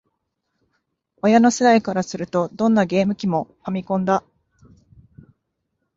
[1.21, 4.23] 親の世代からすると、どんなゲーム機も「ファミコン」だ